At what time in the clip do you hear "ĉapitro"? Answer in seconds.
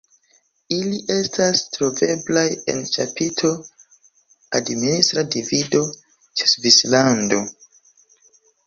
2.95-3.53